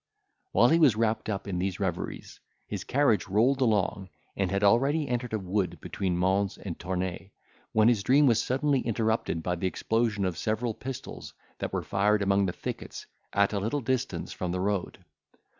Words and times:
While 0.51 0.69
he 0.69 0.79
was 0.79 0.95
wrapped 0.95 1.29
up 1.29 1.47
in 1.47 1.59
these 1.59 1.79
reveries, 1.79 2.39
his 2.67 2.83
carriage 2.83 3.27
rolled 3.27 3.61
along, 3.61 4.09
and 4.35 4.49
had 4.49 4.63
already 4.63 5.07
entered 5.07 5.31
a 5.33 5.37
wood 5.37 5.79
between 5.79 6.17
Mons 6.17 6.57
and 6.57 6.79
Tournay, 6.79 7.31
when 7.71 7.87
his 7.87 8.01
dream 8.01 8.25
was 8.25 8.41
suddenly 8.43 8.79
interrupted 8.79 9.43
by 9.43 9.55
the 9.57 9.67
explosion 9.67 10.25
of 10.25 10.39
several 10.39 10.73
pistols 10.73 11.35
that 11.59 11.71
were 11.71 11.83
fired 11.83 12.23
among 12.23 12.47
the 12.47 12.51
thickets 12.51 13.05
at 13.31 13.53
a 13.53 13.59
little 13.59 13.79
distance 13.81 14.33
from 14.33 14.51
the 14.51 14.59
road. 14.59 15.05